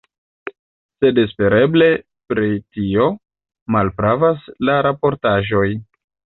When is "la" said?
4.71-4.81